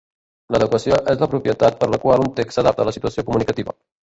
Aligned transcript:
L'adequació 0.53 0.97
és 1.13 1.21
la 1.23 1.27
propietat 1.33 1.77
per 1.83 1.91
la 1.95 2.01
qual 2.07 2.25
un 2.25 2.33
text 2.41 2.59
s'adapta 2.61 2.87
a 2.87 2.89
la 2.91 2.97
situació 2.97 3.27
comunicativa. 3.31 3.79